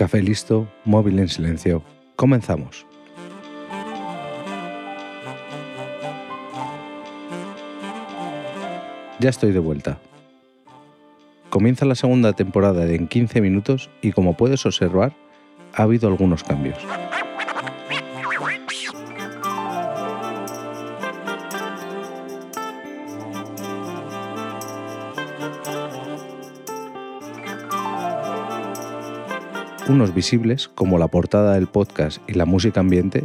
[0.00, 1.82] Café listo, móvil en silencio.
[2.16, 2.86] Comenzamos.
[9.18, 9.98] Ya estoy de vuelta.
[11.50, 15.12] Comienza la segunda temporada En 15 minutos y como puedes observar,
[15.74, 16.78] ha habido algunos cambios.
[29.90, 33.24] Unos visibles como la portada del podcast y la música ambiente,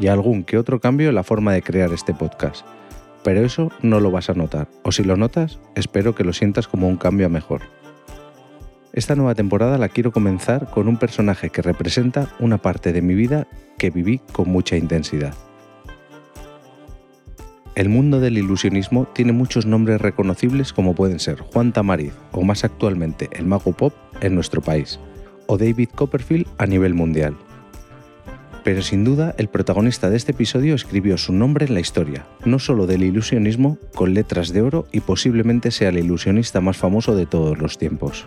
[0.00, 2.66] y algún que otro cambio en la forma de crear este podcast.
[3.22, 6.66] Pero eso no lo vas a notar, o si lo notas, espero que lo sientas
[6.66, 7.62] como un cambio a mejor.
[8.92, 13.14] Esta nueva temporada la quiero comenzar con un personaje que representa una parte de mi
[13.14, 13.46] vida
[13.78, 15.34] que viví con mucha intensidad.
[17.76, 22.64] El mundo del ilusionismo tiene muchos nombres reconocibles como pueden ser Juan Tamariz o más
[22.64, 24.98] actualmente el mago pop en nuestro país
[25.48, 27.36] o David Copperfield a nivel mundial.
[28.64, 32.58] Pero sin duda, el protagonista de este episodio escribió su nombre en la historia, no
[32.58, 37.24] solo del ilusionismo, con letras de oro y posiblemente sea el ilusionista más famoso de
[37.24, 38.26] todos los tiempos.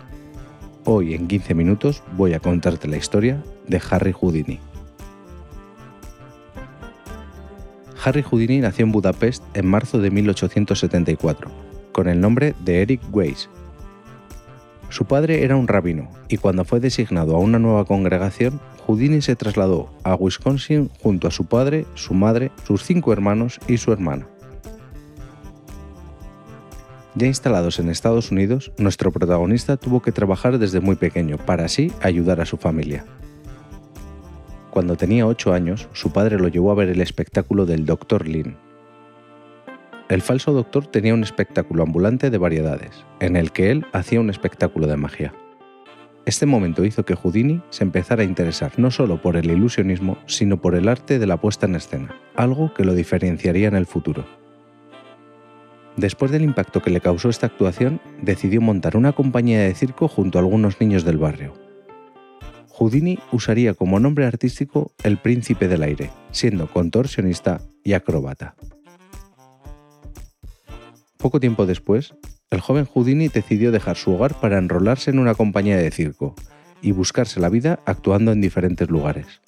[0.84, 4.58] Hoy en 15 minutos voy a contarte la historia de Harry Houdini.
[8.04, 11.52] Harry Houdini nació en Budapest en marzo de 1874,
[11.92, 13.48] con el nombre de Eric Weiss,
[14.92, 19.36] su padre era un rabino y cuando fue designado a una nueva congregación, Houdini se
[19.36, 24.28] trasladó a Wisconsin junto a su padre, su madre, sus cinco hermanos y su hermana.
[27.14, 31.90] Ya instalados en Estados Unidos, nuestro protagonista tuvo que trabajar desde muy pequeño para así
[32.02, 33.06] ayudar a su familia.
[34.70, 38.28] Cuando tenía 8 años, su padre lo llevó a ver el espectáculo del Dr.
[38.28, 38.56] Lin,
[40.12, 44.28] el falso doctor tenía un espectáculo ambulante de variedades, en el que él hacía un
[44.28, 45.32] espectáculo de magia.
[46.26, 50.60] Este momento hizo que Houdini se empezara a interesar no solo por el ilusionismo, sino
[50.60, 54.26] por el arte de la puesta en escena, algo que lo diferenciaría en el futuro.
[55.96, 60.38] Después del impacto que le causó esta actuación, decidió montar una compañía de circo junto
[60.38, 61.54] a algunos niños del barrio.
[62.68, 68.56] Houdini usaría como nombre artístico el príncipe del aire, siendo contorsionista y acróbata.
[71.22, 72.14] Poco tiempo después,
[72.50, 76.34] el joven Houdini decidió dejar su hogar para enrolarse en una compañía de circo
[76.82, 79.40] y buscarse la vida actuando en diferentes lugares.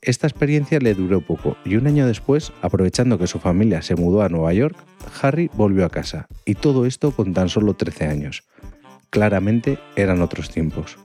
[0.00, 4.22] Esta experiencia le duró poco y un año después, aprovechando que su familia se mudó
[4.22, 4.76] a Nueva York,
[5.20, 8.44] Harry volvió a casa, y todo esto con tan solo 13 años.
[9.10, 10.98] Claramente eran otros tiempos.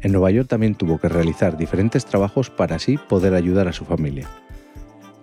[0.00, 3.84] En Nueva York también tuvo que realizar diferentes trabajos para así poder ayudar a su
[3.84, 4.30] familia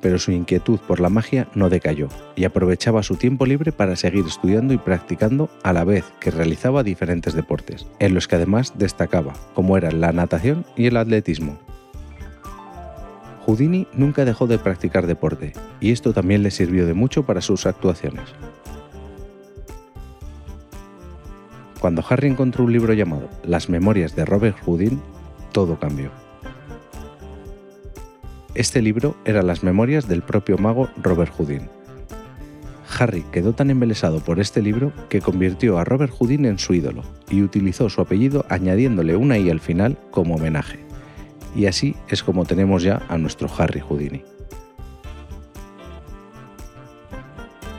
[0.01, 4.25] pero su inquietud por la magia no decayó y aprovechaba su tiempo libre para seguir
[4.25, 9.33] estudiando y practicando a la vez que realizaba diferentes deportes, en los que además destacaba,
[9.53, 11.59] como eran la natación y el atletismo.
[13.45, 17.65] Houdini nunca dejó de practicar deporte, y esto también le sirvió de mucho para sus
[17.65, 18.25] actuaciones.
[21.79, 25.01] Cuando Harry encontró un libro llamado Las Memorias de Robert Houdin,
[25.53, 26.11] todo cambió.
[28.55, 31.69] Este libro era las memorias del propio mago Robert Houdin.
[32.97, 37.03] Harry quedó tan embelesado por este libro que convirtió a Robert Houdin en su ídolo
[37.29, 40.79] y utilizó su apellido añadiéndole una i al final como homenaje.
[41.55, 44.23] Y así es como tenemos ya a nuestro Harry Houdini.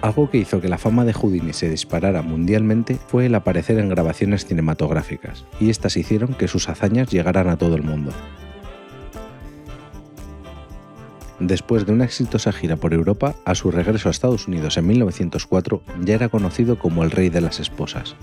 [0.02, 3.88] Algo que hizo que la fama de Houdini se disparara mundialmente fue el aparecer en
[3.88, 8.12] grabaciones cinematográficas, y estas hicieron que sus hazañas llegaran a todo el mundo.
[11.40, 15.82] Después de una exitosa gira por Europa, a su regreso a Estados Unidos en 1904
[16.02, 18.14] ya era conocido como el rey de las esposas.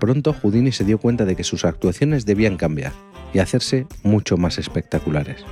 [0.00, 2.92] Pronto Houdini se dio cuenta de que sus actuaciones debían cambiar
[3.34, 5.44] y hacerse mucho más espectaculares.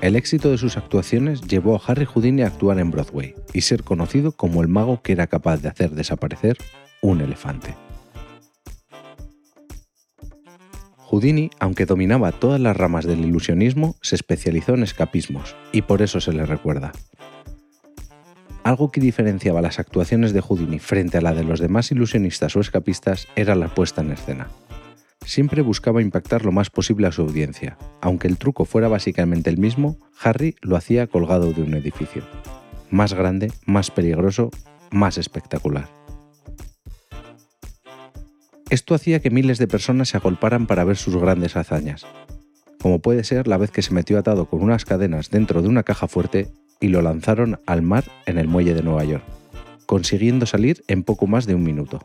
[0.00, 3.84] El éxito de sus actuaciones llevó a Harry Houdini a actuar en Broadway y ser
[3.84, 6.58] conocido como el mago que era capaz de hacer desaparecer
[7.00, 7.76] un elefante.
[11.08, 16.20] Houdini, aunque dominaba todas las ramas del ilusionismo, se especializó en escapismos, y por eso
[16.20, 16.90] se le recuerda.
[18.64, 22.60] Algo que diferenciaba las actuaciones de Houdini frente a la de los demás ilusionistas o
[22.60, 24.48] escapistas era la puesta en escena.
[25.24, 27.78] Siempre buscaba impactar lo más posible a su audiencia.
[28.00, 32.24] Aunque el truco fuera básicamente el mismo, Harry lo hacía colgado de un edificio.
[32.90, 34.50] Más grande, más peligroso,
[34.90, 35.95] más espectacular.
[38.68, 42.04] Esto hacía que miles de personas se agolparan para ver sus grandes hazañas,
[42.80, 45.84] como puede ser la vez que se metió atado con unas cadenas dentro de una
[45.84, 46.48] caja fuerte
[46.80, 49.22] y lo lanzaron al mar en el muelle de Nueva York,
[49.86, 52.04] consiguiendo salir en poco más de un minuto.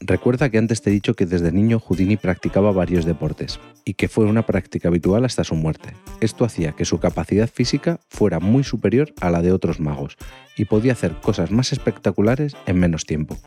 [0.00, 4.08] Recuerda que antes te he dicho que desde niño Houdini practicaba varios deportes y que
[4.08, 5.94] fue una práctica habitual hasta su muerte.
[6.20, 10.18] Esto hacía que su capacidad física fuera muy superior a la de otros magos
[10.58, 13.38] y podía hacer cosas más espectaculares en menos tiempo.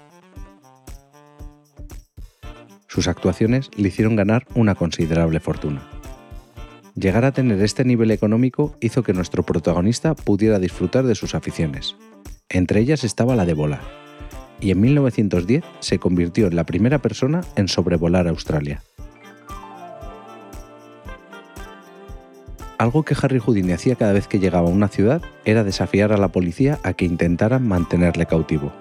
[2.88, 5.88] Sus actuaciones le hicieron ganar una considerable fortuna.
[6.96, 11.96] Llegar a tener este nivel económico hizo que nuestro protagonista pudiera disfrutar de sus aficiones.
[12.50, 13.82] Entre ellas estaba la de volar
[14.60, 18.82] y en 1910 se convirtió en la primera persona en sobrevolar Australia.
[22.78, 26.18] Algo que Harry Houdini hacía cada vez que llegaba a una ciudad era desafiar a
[26.18, 28.72] la policía a que intentaran mantenerle cautivo,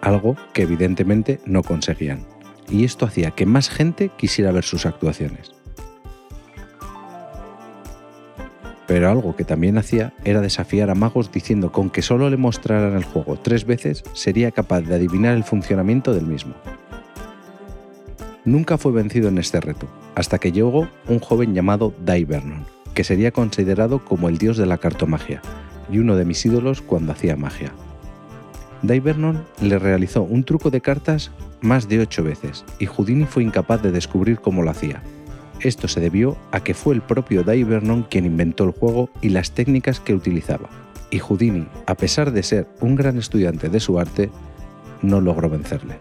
[0.00, 2.26] algo que evidentemente no conseguían,
[2.70, 5.54] y esto hacía que más gente quisiera ver sus actuaciones.
[8.86, 12.96] pero algo que también hacía era desafiar a magos diciendo con que solo le mostraran
[12.96, 16.54] el juego tres veces sería capaz de adivinar el funcionamiento del mismo.
[18.44, 23.04] Nunca fue vencido en este reto, hasta que llegó un joven llamado Dai Vernon, que
[23.04, 25.40] sería considerado como el dios de la cartomagia
[25.90, 27.72] y uno de mis ídolos cuando hacía magia.
[28.84, 31.30] Dai Vernon le realizó un truco de cartas
[31.62, 35.02] más de ocho veces y Houdini fue incapaz de descubrir cómo lo hacía,
[35.60, 39.30] esto se debió a que fue el propio Dai Vernon quien inventó el juego y
[39.30, 40.68] las técnicas que utilizaba,
[41.10, 44.30] y Houdini, a pesar de ser un gran estudiante de su arte,
[45.00, 45.96] no logró vencerle.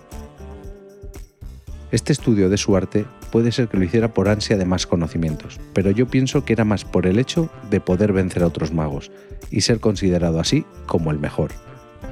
[1.92, 5.58] Este estudio de su arte puede ser que lo hiciera por ansia de más conocimientos,
[5.74, 9.10] pero yo pienso que era más por el hecho de poder vencer a otros magos
[9.50, 11.52] y ser considerado así como el mejor.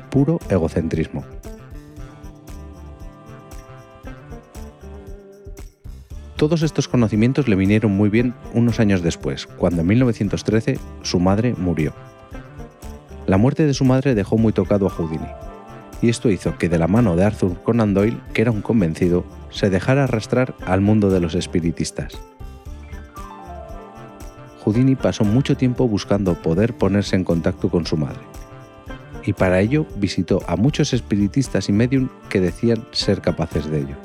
[0.09, 1.23] Puro egocentrismo.
[6.41, 11.53] Todos estos conocimientos le vinieron muy bien unos años después, cuando en 1913 su madre
[11.55, 11.93] murió.
[13.27, 15.27] La muerte de su madre dejó muy tocado a Houdini,
[16.01, 19.23] y esto hizo que de la mano de Arthur Conan Doyle, que era un convencido,
[19.51, 22.13] se dejara arrastrar al mundo de los espiritistas.
[24.63, 28.21] Houdini pasó mucho tiempo buscando poder ponerse en contacto con su madre,
[29.25, 33.95] y para ello visitó a muchos espiritistas y medium que decían ser capaces de ello.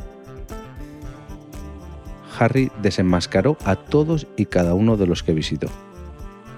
[2.39, 5.69] Harry desenmascaró a todos y cada uno de los que visitó.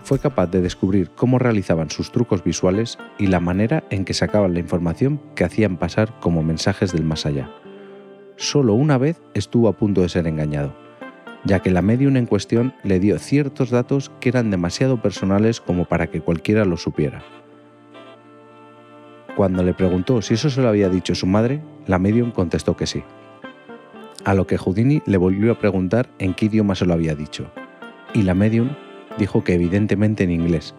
[0.02, 4.54] Fue capaz de descubrir cómo realizaban sus trucos visuales y la manera en que sacaban
[4.54, 7.50] la información que hacían pasar como mensajes del más allá.
[8.36, 10.74] Solo una vez estuvo a punto de ser engañado,
[11.44, 15.84] ya que la medium en cuestión le dio ciertos datos que eran demasiado personales como
[15.84, 17.22] para que cualquiera los supiera.
[19.38, 22.88] Cuando le preguntó si eso se lo había dicho su madre, la medium contestó que
[22.88, 23.04] sí.
[24.24, 27.48] A lo que Houdini le volvió a preguntar en qué idioma se lo había dicho,
[28.12, 28.70] y la medium
[29.16, 30.74] dijo que evidentemente en inglés,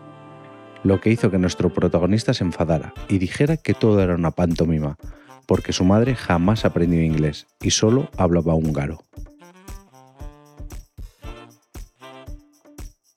[0.84, 4.98] lo que hizo que nuestro protagonista se enfadara y dijera que todo era una pantomima,
[5.46, 9.06] porque su madre jamás aprendió inglés y solo hablaba húngaro.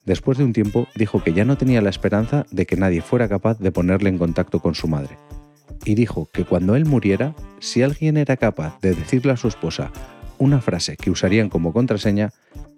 [0.04, 3.28] Después de un tiempo dijo que ya no tenía la esperanza de que nadie fuera
[3.28, 5.16] capaz de ponerle en contacto con su madre,
[5.84, 9.90] y dijo que cuando él muriera, si alguien era capaz de decirle a su esposa
[10.38, 12.30] una frase que usarían como contraseña,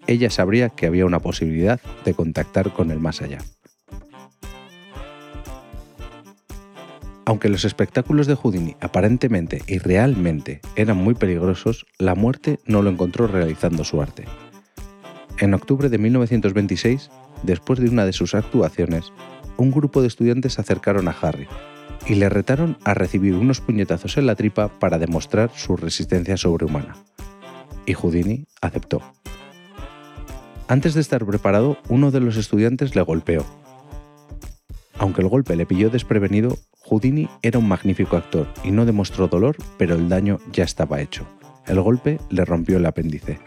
[0.07, 3.39] ella sabría que había una posibilidad de contactar con el más allá.
[7.27, 12.91] Aunque los espectáculos de Houdini aparentemente y realmente eran muy peligrosos, la muerte no lo
[12.91, 14.25] encontró realizando su arte.
[15.39, 17.09] En octubre de 1926,
[17.41, 19.11] después de una de sus actuaciones,
[19.57, 21.47] un grupo de estudiantes se acercaron a Harry
[22.07, 26.95] y le retaron a recibir unos puñetazos en la tripa para demostrar su resistencia sobrehumana
[27.85, 29.01] y Houdini aceptó.
[30.67, 33.45] Antes de estar preparado, uno de los estudiantes le golpeó.
[34.97, 39.57] Aunque el golpe le pilló desprevenido, Houdini era un magnífico actor y no demostró dolor,
[39.77, 41.27] pero el daño ya estaba hecho.
[41.67, 43.39] El golpe le rompió el apéndice.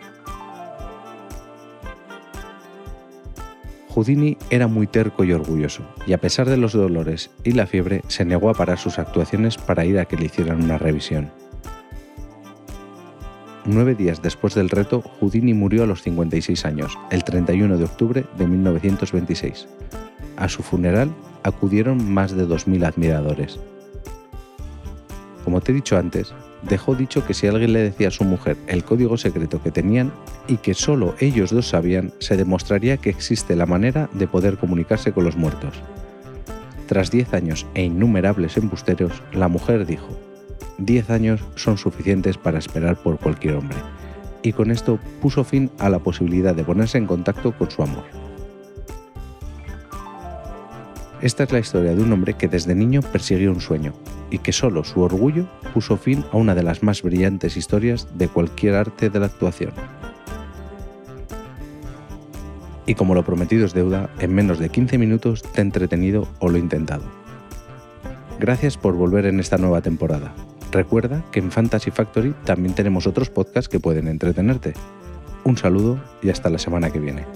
[3.88, 8.02] Houdini era muy terco y orgulloso, y a pesar de los dolores y la fiebre,
[8.08, 11.30] se negó a parar sus actuaciones para ir a que le hicieran una revisión.
[13.64, 18.24] Nueve días después del reto, Houdini murió a los 56 años, el 31 de octubre
[18.38, 19.68] de 1926.
[20.36, 23.58] A su funeral acudieron más de 2.000 admiradores.
[25.44, 28.56] Como te he dicho antes, dejó dicho que si alguien le decía a su mujer
[28.66, 30.12] el código secreto que tenían
[30.46, 35.12] y que solo ellos dos sabían, se demostraría que existe la manera de poder comunicarse
[35.12, 35.74] con los muertos.
[36.86, 40.08] Tras 10 años e innumerables embusteros, la mujer dijo,
[40.78, 43.76] 10 años son suficientes para esperar por cualquier hombre,
[44.42, 48.04] y con esto puso fin a la posibilidad de ponerse en contacto con su amor.
[51.20, 53.92] Esta es la historia de un hombre que desde niño persiguió un sueño,
[54.30, 58.28] y que solo su orgullo puso fin a una de las más brillantes historias de
[58.28, 59.72] cualquier arte de la actuación.
[62.86, 66.48] Y como lo prometido es deuda, en menos de 15 minutos te he entretenido o
[66.48, 67.04] lo he intentado.
[68.40, 70.32] Gracias por volver en esta nueva temporada.
[70.70, 74.74] Recuerda que en Fantasy Factory también tenemos otros podcasts que pueden entretenerte.
[75.44, 77.26] Un saludo y hasta la semana que viene.